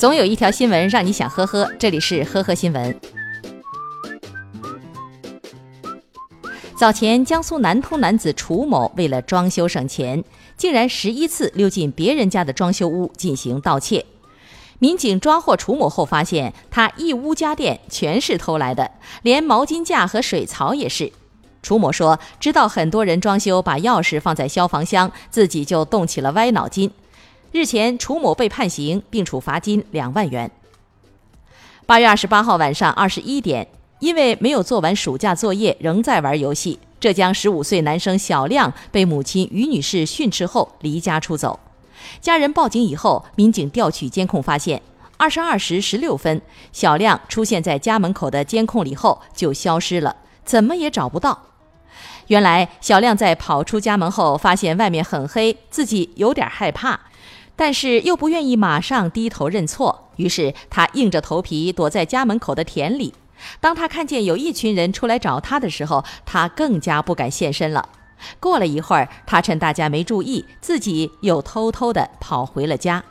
[0.00, 2.98] 总有一条新闻让你想呵呵，这里是呵呵新闻。
[6.74, 10.24] 早前，江苏南通男子楚某为了装修省钱，
[10.56, 14.06] 竟然十一次溜进别人家的装修屋进行盗窃。
[14.78, 21.12] 民警抓获楚某后，发现他一屋家电全是偷来的，连毛巾架和水槽也是。
[21.62, 26.90] 楚某说：“知道很多人装修把钥匙放在消防箱，自己就动起了歪脑筋。”
[27.52, 30.50] 日前，楚某被判刑并处罚金两万元。
[31.86, 33.68] 八月二十八号晚上二十一点。
[34.00, 41.60] 因为没有做完暑假作业，仍在玩游戏，浙江十五岁男生小亮被母亲于女士训斥后离家出走。
[42.18, 44.80] 家人报警以后，民警调取监控发现，
[45.18, 46.40] 二十二时十六分，
[46.72, 51.38] 小亮出现在家门口的监控里后就消失了，怎么也找不到。
[52.28, 56.98] 原来，小亮在跑出家门后，发现外面很黑，自己有点害怕，
[57.60, 63.12] 但是又不愿意马上低头认错，于是他硬着头皮躲在家门口的田里。
[63.60, 67.90] 当他看见有一群人出来找他的时候，他更加不敢现身了。
[68.40, 73.04] 过了一会儿，他趁大家没注意，自己又偷偷地跑回了家。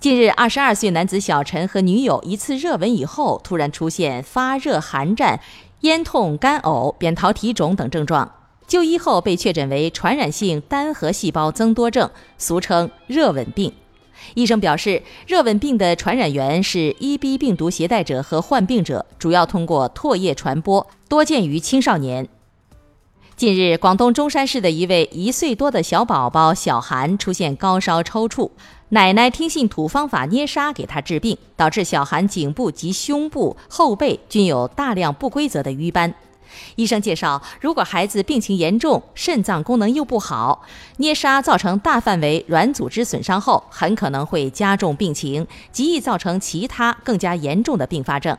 [0.00, 5.38] 近日，二十二岁男子小陈和女友一次热吻以后，突然出现发热、寒战、
[5.82, 8.32] 咽痛、干呕、扁桃体肿等症状，
[8.68, 13.72] 就医后被确诊为传染性单核细胞增多症，俗称热吻病。
[14.34, 22.28] 医生表示，热吻病的传染源是 EB 病毒携带者和患病者，主要通过唾液传播，多见于青少年。
[23.36, 28.50] 近日，广东中山市的一位一岁多的小宝宝小韩出现高烧抽搐，
[28.90, 36.12] 奶奶听信土方法捏砂给他治病，导致小韩颈部及胸部、后背均有大量不规则的瘀斑。
[36.76, 40.64] 医生介绍，如果孩子病情严重，肾脏功能又不好，
[40.98, 48.36] 捏砂造成大范围软组织损伤后，很可能会加重病情，极易造成其他更加严重的并发症。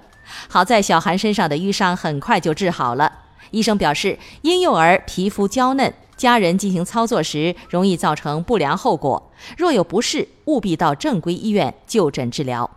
[0.47, 3.11] 好在小韩身上的淤伤很快就治好了。
[3.51, 12.69] 医生表示，婴幼儿皮肤娇嫩，家人进行操作时容易造成不良后果，若有不适，务必到正规医院就诊治疗。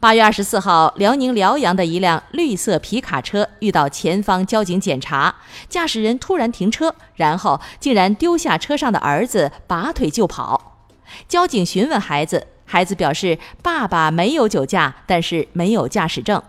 [0.00, 5.34] 八月二十四号，辽宁辽阳的一辆绿色皮卡车遇到前方交警检查，
[5.68, 10.88] 驾驶人突然停车，然后竟然丢下车上的儿子，拔腿就跑。
[11.28, 16.42] 交警询问孩子，孩子表示爸爸没有酒驾，但是没有驾驶证。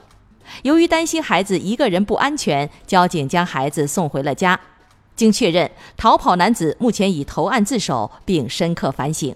[0.63, 4.57] 由于担心孩子一个人不安全，交警将孩子送回了家。
[5.17, 9.35] 经确认，逃跑男子目前已投案自首并深刻反省。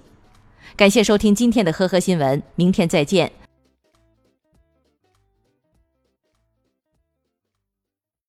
[0.78, 3.30] 感谢收听今天的呵呵新闻，明天再见。